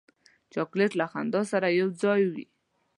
[0.53, 2.45] چاکلېټ له خندا سره یو ځای وي.